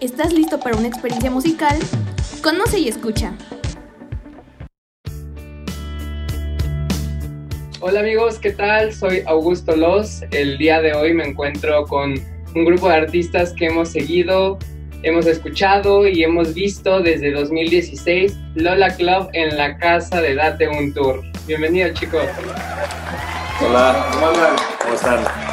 [0.00, 1.76] ¿Estás listo para una experiencia musical?
[2.42, 3.34] Conoce y escucha.
[7.80, 8.94] Hola amigos, ¿qué tal?
[8.94, 10.22] Soy Augusto Los.
[10.30, 12.14] El día de hoy me encuentro con
[12.54, 14.58] un grupo de artistas que hemos seguido,
[15.02, 20.94] hemos escuchado y hemos visto desde 2016, Lola Club en la casa de Date un
[20.94, 21.22] Tour.
[21.46, 22.24] Bienvenidos chicos.
[23.60, 24.06] Hola,
[24.82, 25.49] ¿cómo están?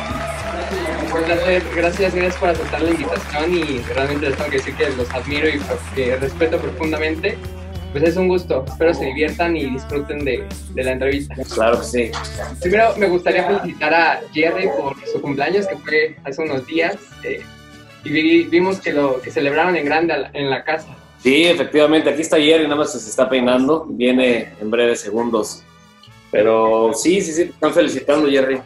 [1.76, 5.48] Gracias, gracias por aceptar la invitación y realmente les tengo que decir que los admiro
[5.48, 5.59] y
[5.95, 7.38] que respeto profundamente.
[7.91, 11.36] Pues es un gusto, espero se diviertan y disfruten de, de la entrevista.
[11.54, 12.12] Claro que sí.
[12.62, 17.42] Primero me gustaría felicitar a Jerry por su cumpleaños que fue hace unos días eh,
[18.03, 20.95] y vimos que lo que celebraron en grande en la casa.
[21.23, 25.64] Sí, efectivamente, aquí está Jerry, nada más se está peinando, viene en breves segundos.
[26.30, 28.59] Pero sí, sí, sí, están felicitando Jerry.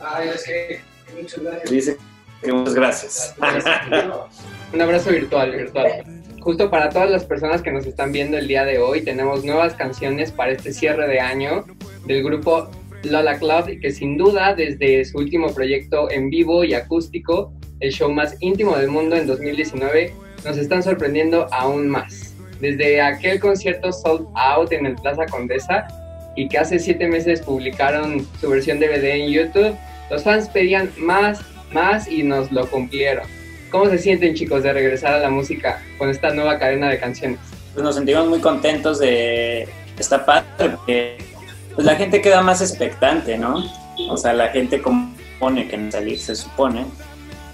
[0.00, 0.80] Ay, es que
[1.26, 1.70] muchas gracias.
[1.70, 1.96] Dice
[2.42, 3.34] que gracias.
[4.72, 6.04] Un abrazo virtual, virtual.
[6.40, 9.74] Justo para todas las personas que nos están viendo el día de hoy, tenemos nuevas
[9.74, 11.64] canciones para este cierre de año
[12.06, 12.70] del grupo
[13.02, 18.12] Lola Club, que sin duda desde su último proyecto en vivo y acústico, el show
[18.12, 20.12] más íntimo del mundo en 2019,
[20.44, 22.34] nos están sorprendiendo aún más.
[22.60, 25.88] Desde aquel concierto sold out en el Plaza Condesa
[26.36, 29.76] y que hace siete meses publicaron su versión DVD en YouTube,
[30.10, 31.40] los fans pedían más,
[31.72, 33.26] más y nos lo cumplieron.
[33.70, 37.38] ¿Cómo se sienten chicos de regresar a la música con esta nueva cadena de canciones?
[37.74, 39.68] Pues nos sentimos muy contentos de
[39.98, 41.18] esta parte porque
[41.74, 43.64] pues la gente queda más expectante, ¿no?
[44.08, 46.86] O sea, la gente compone que no salir, se supone.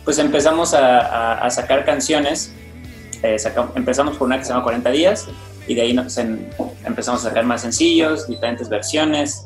[0.05, 2.53] Pues empezamos a, sacar canciones.
[3.23, 3.37] Eh,
[3.75, 5.29] empezamos por una que se llama 40 días
[5.67, 9.45] y de ahí nos empezamos a sacar más sencillos, diferentes versiones.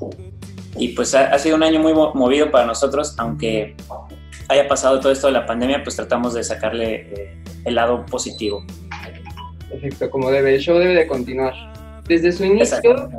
[0.78, 3.74] Y pues ha, sido un año muy movido para nosotros, aunque
[4.48, 8.64] haya pasado todo esto de la pandemia, pues tratamos de sacarle eh, el lado positivo.
[9.70, 11.54] Perfecto, como debe, el show debe de continuar.
[12.06, 13.10] Desde su inicio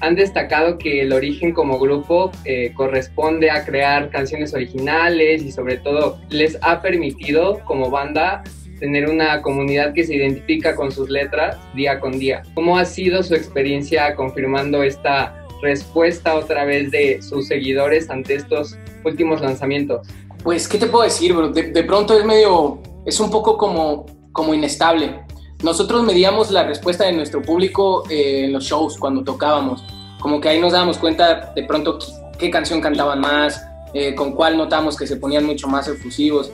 [0.00, 5.78] han destacado que el origen como grupo eh, corresponde a crear canciones originales y sobre
[5.78, 8.44] todo les ha permitido como banda
[8.78, 12.42] tener una comunidad que se identifica con sus letras día con día.
[12.54, 18.76] ¿Cómo ha sido su experiencia confirmando esta respuesta otra vez de sus seguidores ante estos
[19.04, 20.06] últimos lanzamientos?
[20.42, 21.48] Pues, ¿qué te puedo decir, bro?
[21.48, 25.20] De, pronto es medio, es un poco como, como inestable.
[25.62, 29.82] Nosotros medíamos la respuesta de nuestro público eh, en los shows, cuando tocábamos.
[30.20, 31.98] Como que ahí nos dábamos cuenta de pronto
[32.38, 36.52] qué, canción cantaban más, eh, con cuál notamos que se ponían mucho más efusivos.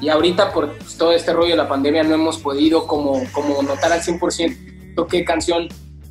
[0.00, 3.92] Y ahorita por todo este rollo de la pandemia no hemos podido como, como notar
[3.92, 5.68] al 100% qué canción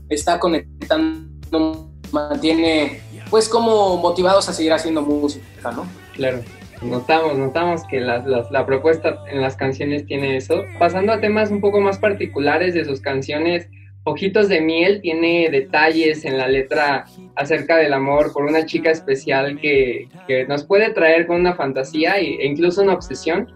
[0.10, 1.81] está conectando,
[2.14, 5.86] mantiene pues como motivados a seguir haciendo música, ¿no?
[6.14, 6.42] Claro.
[6.82, 10.64] Notamos, notamos que la propuesta en las canciones tiene eso.
[10.80, 13.70] Pasando a temas un poco más particulares de sus canciones,
[14.04, 17.06] Ojitos de Miel tiene detalles en la letra
[17.36, 22.18] acerca del amor por una chica especial que, que nos puede traer con una fantasía
[22.18, 23.54] e incluso una obsesión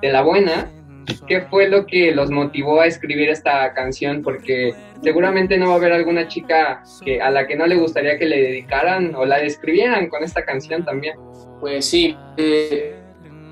[0.00, 0.70] de la buena,
[1.26, 4.22] ¿qué fue lo que los motivó a escribir esta canción?
[4.22, 8.18] Porque seguramente no va a haber alguna chica que, a la que no le gustaría
[8.18, 11.16] que le dedicaran o la describieran con esta canción también.
[11.60, 12.96] Pues sí, eh,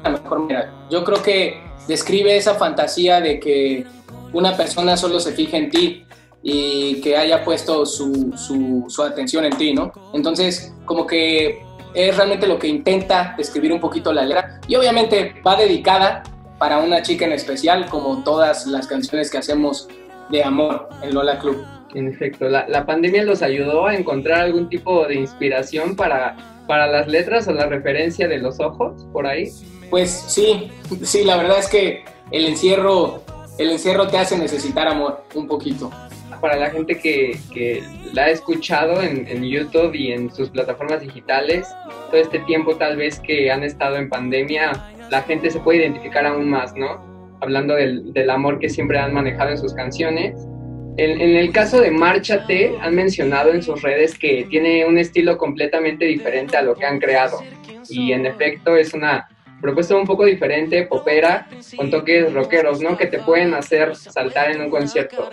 [0.02, 3.84] a lo mejor, mira, yo creo que describe esa fantasía de que
[4.32, 6.04] una persona solo se fija en ti
[6.42, 9.92] y que haya puesto su, su, su atención en ti, ¿no?
[10.14, 11.60] Entonces, como que
[11.94, 16.22] es realmente lo que intenta describir un poquito la letra y obviamente va dedicada
[16.58, 19.88] para una chica en especial, como todas las canciones que hacemos
[20.30, 21.64] de amor en Lola Club.
[21.94, 26.36] En efecto, la, la pandemia los ayudó a encontrar algún tipo de inspiración para,
[26.66, 29.50] para las letras o la referencia de los ojos por ahí.
[29.90, 30.70] Pues sí,
[31.02, 33.22] sí, la verdad es que el encierro,
[33.58, 35.90] el encierro te hace necesitar amor un poquito.
[36.40, 41.00] Para la gente que, que la ha escuchado en, en YouTube y en sus plataformas
[41.00, 41.66] digitales,
[42.10, 46.26] todo este tiempo tal vez que han estado en pandemia, la gente se puede identificar
[46.26, 47.04] aún más, ¿no?
[47.40, 50.34] Hablando del, del amor que siempre han manejado en sus canciones.
[50.96, 55.36] En, en, el caso de Márchate, han mencionado en sus redes que tiene un estilo
[55.36, 57.38] completamente diferente a lo que han creado.
[57.88, 59.28] Y en efecto es una
[59.60, 62.96] propuesta un poco diferente, popera, con toques rockeros, ¿no?
[62.96, 65.30] Que te pueden hacer saltar en un concierto.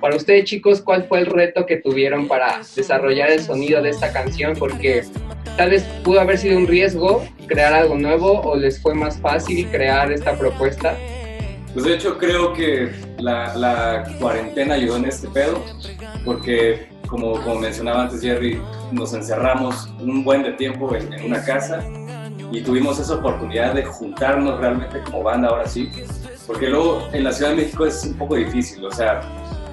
[0.00, 4.12] Para ustedes, chicos, ¿cuál fue el reto que tuvieron para desarrollar el sonido de esta
[4.12, 4.54] canción?
[4.58, 5.02] Porque
[5.58, 9.68] tal vez pudo haber sido un riesgo crear algo nuevo o les fue más fácil
[9.70, 10.96] crear esta propuesta.
[11.74, 15.62] Pues de hecho creo que la, cuarentena ayudó en este pedo,
[16.24, 18.62] porque como, como mencionaba antes Jerry,
[18.92, 21.84] nos encerramos un buen de tiempo en, en una casa
[22.52, 25.90] y tuvimos esa oportunidad de juntarnos realmente como banda ahora sí
[26.48, 29.20] porque luego en la Ciudad de México es un poco difícil, o sea,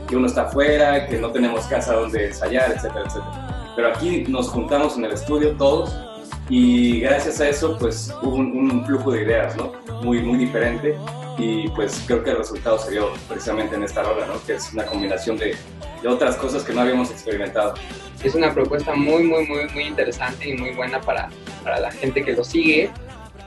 [0.08, 3.74] que uno está afuera, que no tenemos casa donde ensayar, etcétera, etcétera.
[3.76, 5.96] Pero aquí nos juntamos en el estudio todos
[6.50, 9.74] y gracias a eso pues hubo un, un flujo de ideas, ¿no?
[10.02, 10.98] Muy, muy diferente
[11.38, 14.34] y pues creo que el resultado se vio precisamente en esta rola, ¿no?
[14.46, 15.56] Que es una combinación de,
[16.02, 17.74] de otras cosas que no habíamos experimentado.
[18.24, 21.30] Es una propuesta muy, muy, muy, muy interesante y muy buena para,
[21.64, 22.90] para la gente que lo sigue.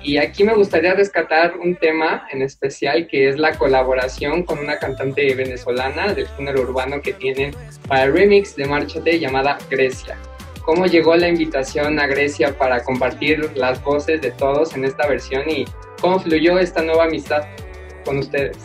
[0.03, 4.79] Y aquí me gustaría rescatar un tema en especial que es la colaboración con una
[4.79, 7.55] cantante venezolana del género urbano que tienen
[7.89, 10.17] para el remix de Márchate llamada Grecia.
[10.65, 15.49] ¿Cómo llegó la invitación a Grecia para compartir las voces de todos en esta versión
[15.49, 15.65] y
[16.01, 17.43] cómo fluyó esta nueva amistad
[18.05, 18.57] con ustedes?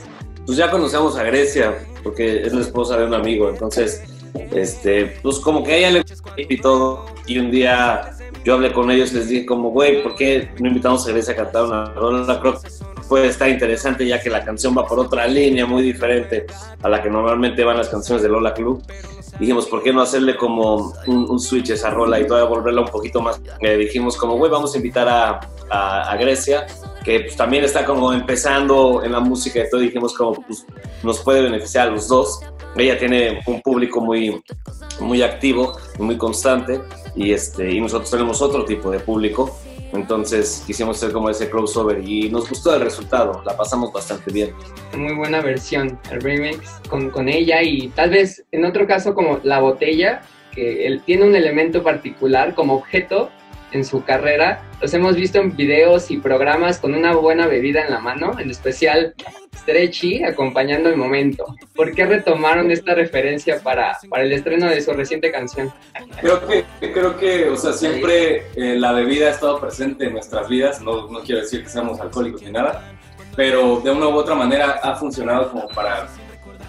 [0.45, 4.03] Pues ya conocemos a Grecia porque es la esposa de un amigo, entonces,
[4.51, 6.03] este, pues como que a ella le
[6.49, 8.12] y todo y un día
[8.43, 11.37] yo hablé con ellos les dije como, güey, ¿por qué no invitamos a Grecia a
[11.37, 12.39] cantar una rola?
[12.39, 12.67] Creo que
[13.07, 16.45] puede estar interesante ya que la canción va por otra línea muy diferente
[16.81, 18.83] a la que normalmente van las canciones de Lola Club.
[19.39, 22.81] Dijimos, ¿por qué no hacerle como un, un switch a esa rola y todavía volverla
[22.81, 23.41] un poquito más?
[23.61, 26.67] Eh, dijimos como, güey, vamos a invitar a, a, a Grecia,
[27.03, 29.81] que pues, también está como empezando en la música y todo.
[29.81, 30.65] Dijimos como, pues
[31.01, 32.41] nos puede beneficiar a los dos.
[32.75, 34.43] Ella tiene un público muy,
[34.99, 36.81] muy activo, muy constante
[37.15, 39.57] y, este, y nosotros tenemos otro tipo de público.
[39.93, 44.51] Entonces quisimos hacer como ese crossover y nos gustó el resultado, la pasamos bastante bien.
[44.97, 49.39] Muy buena versión, el remix con, con ella y tal vez en otro caso como
[49.43, 53.29] La Botella, que él tiene un elemento particular como objeto
[53.71, 54.63] en su carrera.
[54.83, 58.51] Los hemos visto en videos y programas con una buena bebida en la mano, en
[58.51, 59.15] especial
[59.55, 61.55] Stretchy acompañando el momento.
[61.73, 65.71] ¿Por qué retomaron esta referencia para, para el estreno de su reciente canción?
[66.19, 70.49] Creo que, creo que o sea, siempre eh, la bebida ha estado presente en nuestras
[70.49, 72.91] vidas, no, no quiero decir que seamos alcohólicos ni nada,
[73.37, 76.09] pero de una u otra manera ha funcionado como para,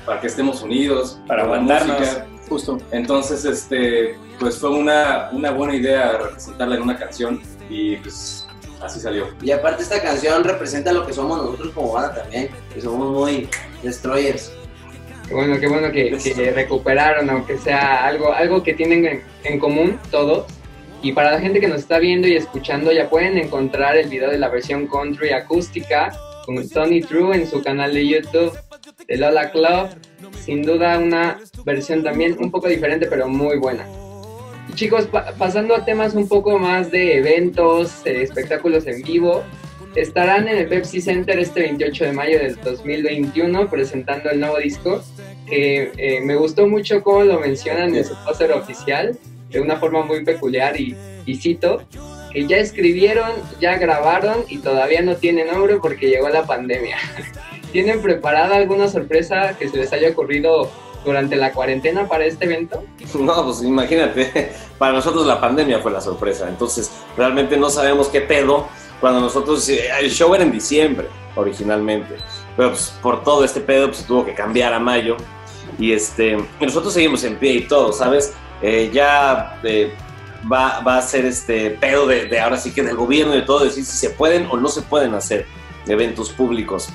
[0.06, 2.28] para que estemos unidos, Para música.
[2.48, 2.78] Justo.
[2.92, 8.46] Entonces, este, pues fue una, una buena idea representarla en una canción y pues
[8.82, 9.28] así salió.
[9.42, 13.48] Y aparte esta canción representa lo que somos nosotros como banda también, que somos muy
[13.82, 14.52] destroyers.
[15.28, 19.58] Qué bueno, qué bueno que, que recuperaron, aunque sea algo, algo que tienen en, en
[19.58, 20.46] común todos.
[21.02, 24.30] Y para la gente que nos está viendo y escuchando, ya pueden encontrar el video
[24.30, 26.14] de la versión country acústica
[26.44, 28.58] con Tony True en su canal de YouTube
[29.06, 29.88] de Lola Club.
[30.44, 33.86] Sin duda una versión también un poco diferente, pero muy buena.
[34.74, 39.44] Chicos, pa- pasando a temas un poco más de eventos, eh, espectáculos en vivo,
[39.94, 45.00] estarán en el Pepsi Center este 28 de mayo del 2021 presentando el nuevo disco
[45.46, 49.16] que eh, me gustó mucho cómo lo mencionan en su póster oficial
[49.50, 50.96] de una forma muy peculiar y,
[51.26, 51.82] y cito
[52.32, 53.30] que ya escribieron,
[53.60, 56.96] ya grabaron y todavía no tiene nombre porque llegó la pandemia.
[57.72, 60.68] ¿Tienen preparada alguna sorpresa que se les haya ocurrido
[61.04, 62.84] durante la cuarentena para este evento?
[63.18, 68.20] No, pues imagínate, para nosotros la pandemia fue la sorpresa, entonces realmente no sabemos qué
[68.20, 68.66] pedo
[69.00, 72.16] cuando nosotros, eh, el show era en diciembre originalmente,
[72.56, 75.16] pero pues por todo este pedo pues tuvo que cambiar a mayo
[75.78, 78.32] y este, nosotros seguimos en pie y todo, ¿sabes?
[78.62, 79.92] Eh, ya eh,
[80.50, 83.64] va, va a ser este pedo de, de ahora sí que del gobierno y todo,
[83.64, 85.46] decir si se pueden o no se pueden hacer
[85.86, 86.88] eventos públicos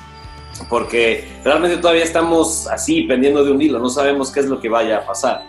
[0.67, 4.69] porque realmente todavía estamos así pendiendo de un hilo, no sabemos qué es lo que
[4.69, 5.43] vaya a pasar.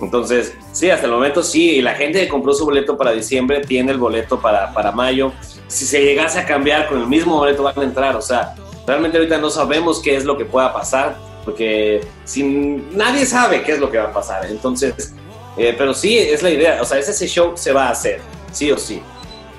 [0.00, 3.60] Entonces, sí, hasta el momento sí, y la gente que compró su boleto para diciembre
[3.60, 5.32] tiene el boleto para, para mayo.
[5.66, 8.54] Si se llegase a cambiar con el mismo boleto van a entrar, o sea,
[8.86, 13.72] realmente ahorita no sabemos qué es lo que pueda pasar, porque sin, nadie sabe qué
[13.72, 14.46] es lo que va a pasar.
[14.46, 15.14] Entonces,
[15.56, 18.20] eh, pero sí, es la idea, o sea, ese show se va a hacer,
[18.52, 19.02] sí o sí.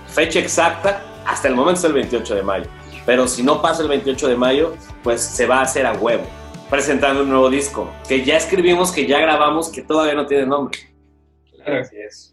[0.08, 2.66] Fecha exacta, hasta el momento es el 28 de mayo.
[3.10, 6.22] Pero si no pasa el 28 de mayo, pues se va a hacer a huevo.
[6.70, 10.78] Presentando un nuevo disco, que ya escribimos, que ya grabamos, que todavía no tiene nombre.
[11.66, 12.32] Así es.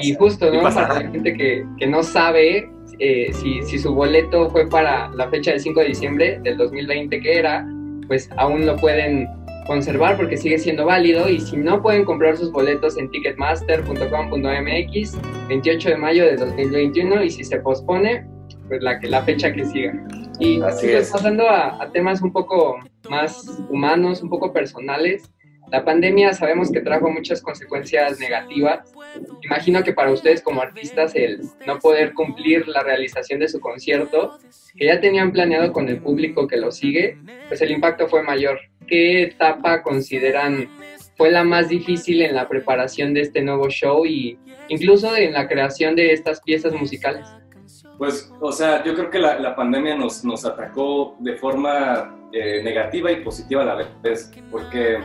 [0.00, 0.62] Y justo, ¿no?
[0.62, 0.86] pasa.
[0.86, 5.28] Para la gente que, que no sabe eh, si, si su boleto fue para la
[5.28, 7.66] fecha del 5 de diciembre del 2020 que era,
[8.06, 9.28] pues aún lo pueden
[9.66, 15.88] conservar porque sigue siendo válido y si no pueden comprar sus boletos en ticketmaster.com.mx 28
[15.88, 18.24] de mayo de 2021 y si se pospone,
[18.68, 19.92] pues la, que- la fecha que siga.
[20.38, 21.10] Y Así chicos, es.
[21.10, 22.78] pasando a, a temas un poco
[23.08, 25.30] más humanos, un poco personales,
[25.70, 28.92] la pandemia sabemos que trajo muchas consecuencias negativas.
[29.42, 34.38] Imagino que para ustedes como artistas el no poder cumplir la realización de su concierto,
[34.76, 37.16] que ya tenían planeado con el público que lo sigue,
[37.48, 38.58] pues el impacto fue mayor.
[38.86, 40.68] ¿Qué etapa consideran
[41.16, 44.38] fue la más difícil en la preparación de este nuevo show y
[44.68, 47.26] incluso en la creación de estas piezas musicales?
[48.02, 53.12] Pues, o sea, yo creo que la, pandemia nos, nos atacó de forma eh, negativa
[53.12, 54.98] y positiva a la vez, porque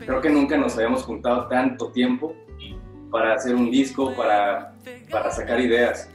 [0.00, 2.36] creo que nunca nos habíamos juntado tanto tiempo
[3.10, 4.74] para hacer un disco, para,
[5.10, 6.10] para sacar ideas.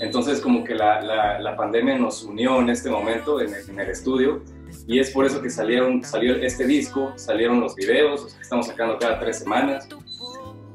[0.00, 1.00] Entonces, como que la,
[1.40, 4.42] la, pandemia nos unió en este momento en el, en estudio
[4.86, 8.98] y es por eso que salieron, salió este disco, salieron los videos, que estamos sacando
[8.98, 9.88] cada tres semanas,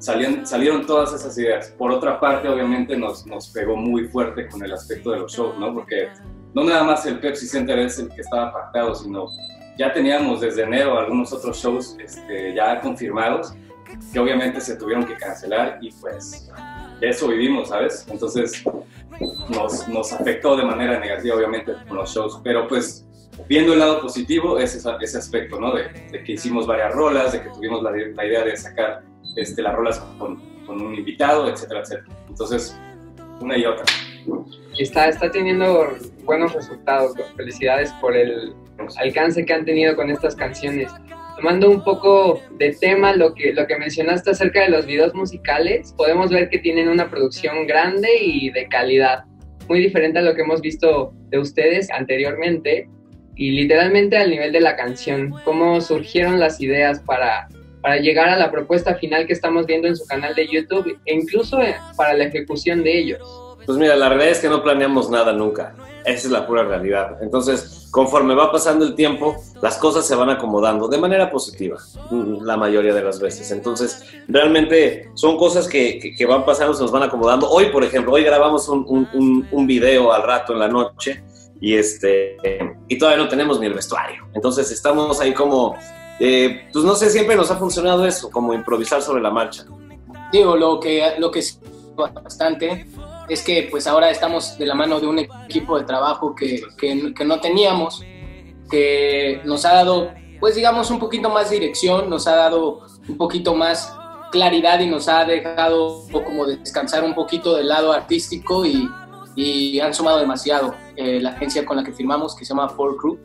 [0.04, 1.74] salieron, salieron todas esas ideas.
[1.78, 5.58] Por otra parte, obviamente nos, nos pegó muy fuerte con el aspecto de los shows,
[5.58, 5.74] ¿no?
[5.74, 6.10] Porque
[6.54, 9.28] no nada más el Pepsi Center es el que estaba pactado, sino
[9.78, 13.54] ya teníamos desde enero algunos otros shows este, ya confirmados
[14.12, 16.52] que obviamente se tuvieron que cancelar y pues
[17.00, 18.06] eso vivimos, ¿sabes?
[18.10, 18.64] Entonces
[19.50, 23.08] nos, nos afectó de manera negativa obviamente con los shows, pero pues
[23.48, 25.74] viendo el lado positivo es ese, ese aspecto, ¿no?
[25.74, 29.04] De, de, que hicimos varias rolas, de que tuvimos la, la idea de sacar
[29.36, 32.16] este, las rolas con, con, un invitado, etcétera, etcétera.
[32.28, 32.78] Entonces,
[33.40, 33.86] una y otra.
[34.78, 35.90] Está, está teniendo
[36.24, 37.14] buenos resultados.
[37.36, 38.54] Felicidades por el
[38.98, 40.92] alcance que han tenido con estas canciones.
[41.36, 45.94] Tomando un poco de tema lo que, lo que mencionaste acerca de los videos musicales,
[45.98, 49.26] podemos ver que tienen una producción grande y de calidad,
[49.68, 52.88] muy diferente a lo que hemos visto de ustedes anteriormente
[53.36, 55.34] y literalmente al nivel de la canción.
[55.44, 57.48] ¿Cómo surgieron las ideas para,
[57.84, 61.14] para llegar a la propuesta final que estamos viendo en su canal de YouTube e
[61.14, 61.60] incluso
[61.98, 63.20] para la ejecución de ellos?
[63.66, 65.76] Pues mira, la realidad es que no planeamos nada nunca.
[66.06, 67.18] Esa es la pura realidad.
[67.22, 71.78] Entonces, conforme va pasando el tiempo, las cosas se van acomodando de manera positiva,
[72.42, 73.52] la mayoría de las veces.
[73.52, 77.50] Entonces, realmente son cosas que, que, que van pasando, se nos van acomodando.
[77.50, 81.24] Hoy, por ejemplo, hoy grabamos un, un, un video al rato en la noche
[81.62, 82.38] y, este,
[82.90, 84.28] y todavía no tenemos ni el vestuario.
[84.34, 85.78] Entonces, estamos ahí como,
[86.20, 89.66] eh, pues no sé, siempre nos ha funcionado eso, como improvisar sobre la marcha.
[90.32, 91.60] Digo, lo que, lo que es
[91.96, 92.88] bastante
[93.30, 97.26] es que pues ahora estamos de la mano de un equipo de trabajo que, que,
[97.26, 98.04] no teníamos,
[98.70, 103.56] que nos ha dado, pues digamos, un poquito más dirección, nos ha dado un poquito
[103.56, 103.96] más
[104.32, 108.90] claridad y nos ha dejado como descansar un poquito del lado artístico y,
[109.80, 110.76] han sumado demasiado.
[110.96, 113.20] Eh, la agencia con la que firmamos, que se llama Ford Group,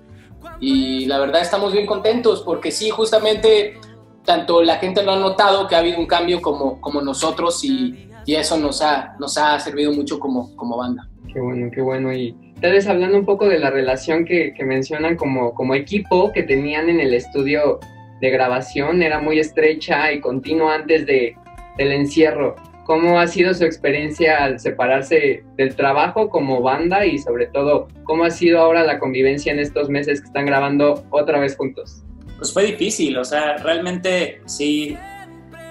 [0.60, 3.78] y la verdad estamos bien contentos porque sí, justamente
[4.24, 8.08] tanto la gente lo ha notado que ha habido un cambio como, como nosotros y,
[8.26, 11.08] y eso nos ha, nos ha servido mucho como, como banda.
[11.32, 12.12] Qué bueno, qué bueno.
[12.12, 16.32] Y tal vez hablando un poco de la relación que, que mencionan como, como equipo
[16.32, 17.80] que tenían en el estudio
[18.20, 21.36] de grabación, era muy estrecha y continua antes de,
[21.76, 22.56] del encierro.
[22.88, 28.24] ¿Cómo ha sido su experiencia al separarse del trabajo como banda y sobre todo cómo
[28.24, 32.02] ha sido ahora la convivencia en estos meses que están grabando otra vez juntos?
[32.38, 34.96] Pues fue difícil, o sea, realmente sí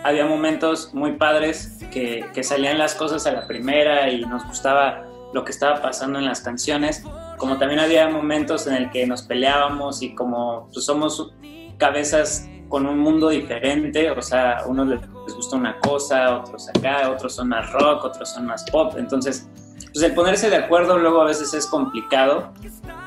[0.03, 5.03] había momentos muy padres que, que, salían las cosas a la primera y nos gustaba
[5.33, 7.03] lo que estaba pasando en las canciones,
[7.38, 11.33] como también había momentos en el que nos peleábamos y como pues, somos
[11.77, 17.10] cabezas con un mundo diferente, o sea, a unos les gusta una cosa, otros acá,
[17.10, 19.48] otros son más rock, otros son más pop, entonces,
[19.93, 22.51] pues el ponerse de acuerdo luego a veces es complicado,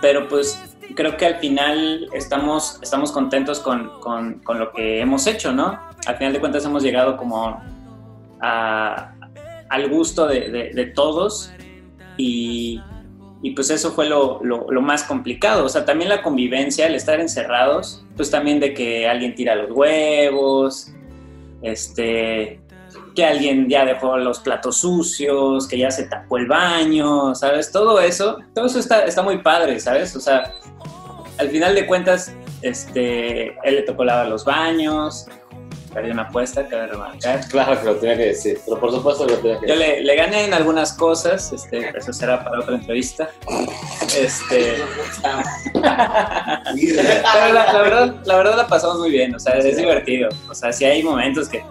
[0.01, 0.63] pero pues
[0.95, 5.79] creo que al final estamos, estamos contentos con, con, con lo que hemos hecho, ¿no?
[6.07, 7.63] Al final de cuentas hemos llegado como
[8.41, 9.13] a,
[9.69, 11.53] al gusto de, de, de todos
[12.17, 12.81] y,
[13.43, 15.65] y, pues eso fue lo, lo, más complicado.
[15.65, 19.71] O sea, también la convivencia, el estar encerrados, pues también de que alguien tira los
[19.71, 20.93] huevos,
[21.63, 22.61] este,
[23.15, 27.73] que alguien ya dejó los platos sucios, que ya se tapó el baño, ¿sabes?
[27.73, 30.15] Todo eso, todo eso está, está muy padre, ¿sabes?
[30.17, 30.53] O sea,
[31.39, 35.27] al final de cuentas, este, él le tocó lavar los baños,
[35.93, 37.41] perdí una apuesta, cabe remarcar.
[37.51, 40.17] Claro que lo tenía que decir, pero por supuesto lo tenía que Yo le, le,
[40.17, 43.31] gané en algunas cosas, este, eso será para otra entrevista.
[44.17, 44.79] Este,
[45.75, 46.63] la,
[47.53, 50.29] la, verdad, la verdad la pasamos muy bien, o sea, es divertido.
[50.49, 51.63] O sea, sí hay momentos que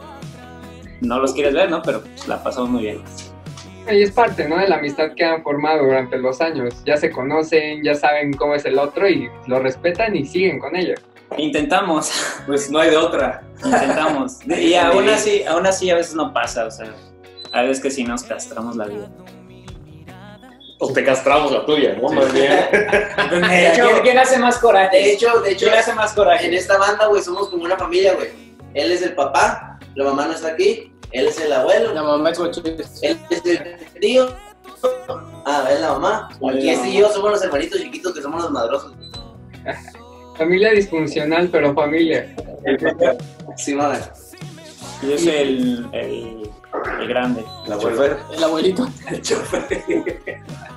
[1.02, 1.82] no los quieres ver, ¿no?
[1.82, 3.02] Pero pues, la pasamos muy bien.
[3.92, 4.58] Y es parte, ¿no?
[4.58, 6.76] De la amistad que han formado durante los años.
[6.86, 10.76] Ya se conocen, ya saben cómo es el otro y lo respetan y siguen con
[10.76, 10.96] ello.
[11.38, 12.12] Intentamos.
[12.46, 13.44] Pues no hay de otra.
[13.64, 14.38] Intentamos.
[14.48, 16.92] Y aún así, aún así a veces no pasa, o sea,
[17.52, 19.10] a veces que sí nos castramos la vida.
[20.80, 22.10] O te castramos la tuya, ¿no?
[22.10, 22.52] Más bien.
[22.72, 24.96] de hecho, ¿Quién, ¿Quién, hace más coraje?
[24.96, 26.48] De hecho, de hecho, ¿quién hace más coraje?
[26.48, 28.30] En esta banda, güey, somos como una familia, güey.
[28.74, 31.94] Él es el papá, la mamá no está aquí, él es el abuelo.
[31.94, 32.40] La mamá es.
[33.02, 34.36] Él es el tío.
[35.46, 36.30] Ah, es la mamá.
[36.50, 38.94] Aquí este y yo somos los hermanitos chiquitos que somos los madrosos.
[40.40, 42.34] Familia disfuncional, pero familia.
[43.58, 44.00] Sí, madre.
[45.04, 46.50] Yo soy el, el,
[47.02, 47.44] el grande.
[47.68, 48.18] La chofer.
[48.34, 48.88] El abuelito.
[49.12, 49.84] El chofer.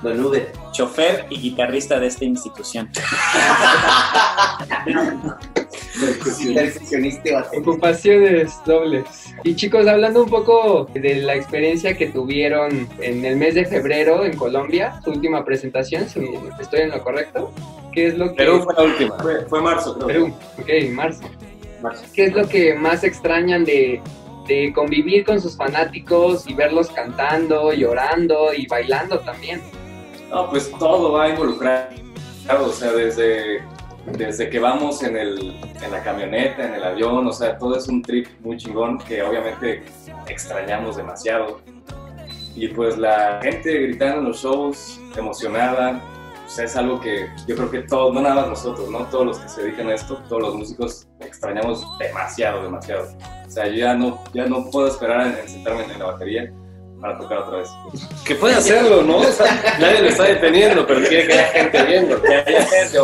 [0.01, 0.51] Don Nube.
[0.73, 2.89] Chofer y guitarrista de esta institución.
[5.99, 7.49] Percusionista.
[7.57, 9.05] Ocupaciones dobles.
[9.43, 14.25] Y chicos, hablando un poco de la experiencia que tuvieron en el mes de febrero
[14.25, 16.21] en Colombia, su última presentación, si
[16.59, 17.51] estoy en lo correcto,
[17.93, 18.35] ¿qué es lo que...
[18.35, 19.19] Perú fue la última.
[19.19, 20.07] Fue, fue marzo, creo.
[20.07, 21.23] Perú, ok, marzo.
[21.81, 22.03] Marzo.
[22.13, 24.01] ¿Qué es lo que más extrañan de,
[24.47, 29.61] de convivir con sus fanáticos y verlos cantando, llorando y bailando también?
[30.29, 31.89] No, pues todo va involucrado,
[32.61, 33.61] o sea, desde,
[34.05, 37.87] desde que vamos en, el, en la camioneta, en el avión, o sea, todo es
[37.87, 39.83] un trip muy chingón que obviamente
[40.27, 41.61] extrañamos demasiado.
[42.55, 46.01] Y pues la gente gritando en los shows, emocionada,
[46.43, 48.99] pues es algo que yo creo que todos, no nada más nosotros, ¿no?
[49.05, 53.07] Todos los que se dedican a esto, todos los músicos extrañamos demasiado, demasiado.
[53.47, 56.53] O sea, yo ya no, ya no puedo esperar en, en sentarme en la batería
[57.03, 57.75] para tocar otra vez.
[58.23, 59.17] Que puede hacerlo, ¿no?
[59.17, 62.21] O sea, nadie lo está deteniendo, pero quiere que haya gente viendo.
[62.21, 62.97] Que haya gente.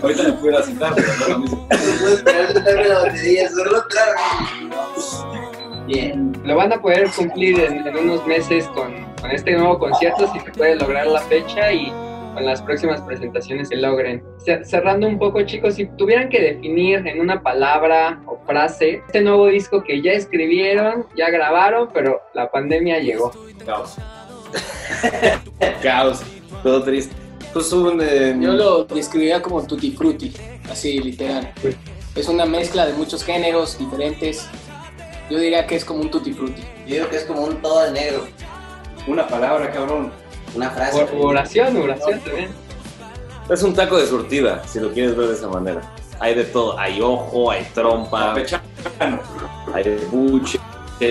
[0.00, 1.66] Ahorita me pudiera sentar, pero no lo mismo.
[1.68, 3.84] La batería, solo
[5.86, 6.32] Bien.
[6.44, 8.94] Lo van a poder cumplir en, unos meses con
[9.32, 11.92] este nuevo concierto, si se puede lograr la fecha y
[12.40, 14.22] con las próximas presentaciones se logren.
[14.38, 19.20] Ce- Cerrando un poco, chicos, si tuvieran que definir en una palabra o frase este
[19.20, 23.30] nuevo disco que ya escribieron, ya grabaron, pero la pandemia llegó.
[23.66, 23.96] Caos.
[25.82, 26.22] Caos.
[26.62, 27.14] Todo triste.
[27.52, 28.00] Pues un.
[28.02, 30.32] eh, Yo lo describiría como tutti frutti,
[30.70, 31.52] así literal.
[32.14, 34.48] Es una mezcla de muchos géneros diferentes.
[35.28, 36.62] Yo diría que es como un tutti frutti.
[36.86, 38.26] Yo digo que es como un todo al negro.
[39.06, 40.10] Una palabra, cabrón.
[40.54, 41.02] Una frase.
[41.16, 42.48] O- oración, oración también.
[43.48, 45.80] Es un taco de surtida, si lo quieres ver de esa manera.
[46.20, 46.78] Hay de todo.
[46.78, 48.62] Hay ojo, hay trompa, Campechano.
[49.74, 50.58] hay buche.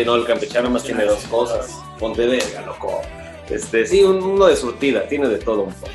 [0.06, 1.76] No, el campechano más tiene dos cosas.
[2.00, 3.02] Ponte verga, loco.
[3.50, 5.92] Este, sí, un- uno de surtida, tiene de todo un poco.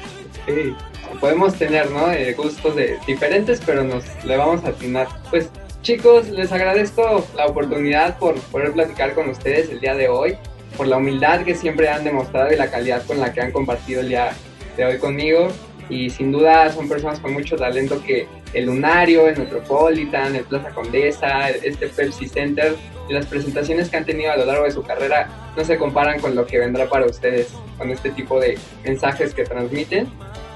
[0.47, 0.75] Sí,
[1.21, 2.11] podemos tener, ¿no?
[2.11, 5.07] Eh, gustos de, diferentes, pero nos le vamos a atinar.
[5.31, 5.49] Pues
[5.83, 10.37] chicos, les agradezco la oportunidad por poder platicar con ustedes el día de hoy,
[10.77, 14.01] por la humildad que siempre han demostrado y la calidad con la que han compartido
[14.01, 14.33] el día
[14.77, 15.49] de hoy conmigo.
[15.89, 20.71] Y sin duda son personas con mucho talento que el Lunario, el Metropolitan, el Plaza
[20.71, 22.75] Condesa, este Pepsi Center
[23.09, 26.21] y las presentaciones que han tenido a lo largo de su carrera no se comparan
[26.21, 30.09] con lo que vendrá para ustedes con este tipo de mensajes que transmiten.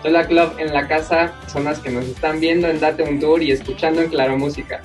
[0.02, 3.50] Sola Club en la casa, personas que nos están viendo en Date un Tour y
[3.50, 4.80] escuchando en Claro Música.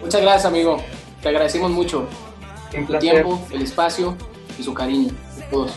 [0.00, 0.82] Muchas gracias, amigo.
[1.22, 2.08] Te agradecemos mucho
[2.72, 4.16] Un el placer, tiempo, el espacio
[4.58, 5.12] y su cariño.
[5.36, 5.72] de Todos.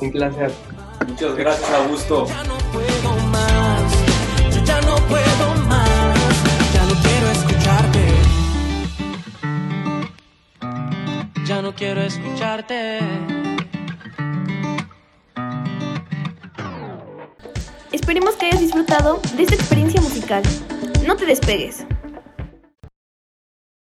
[0.00, 0.52] un placer.
[1.06, 2.26] Muchas gracias, Augusto.
[2.26, 3.92] Ya no puedo más,
[4.54, 6.18] yo ya no puedo más,
[6.74, 8.14] ya no quiero escucharte.
[11.44, 12.98] Ya no quiero escucharte.
[17.90, 20.42] Esperemos que hayas disfrutado de esta experiencia musical.
[21.06, 21.84] No te despegues.